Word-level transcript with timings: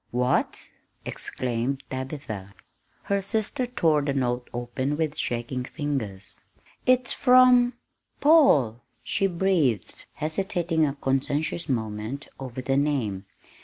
"What!" 0.09 0.71
exclaimed 1.05 1.83
Tabitha. 1.91 2.55
Her 3.03 3.21
sister 3.21 3.67
tore 3.67 4.01
the 4.01 4.15
note 4.15 4.49
open 4.51 4.97
with 4.97 5.15
shaking 5.15 5.63
fingers. 5.63 6.33
"It's 6.87 7.11
from 7.13 7.73
Paul!" 8.19 8.81
she 9.03 9.27
breathed, 9.27 10.05
hesitating 10.13 10.87
a 10.87 10.95
conscientious 10.95 11.69
moment 11.69 12.29
over 12.39 12.63
the 12.63 12.77
name. 12.77 13.27